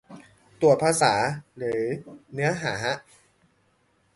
[0.61, 1.13] ตรวจภาษา
[1.57, 1.81] หรือ
[2.33, 2.95] เนื้อหาฮะ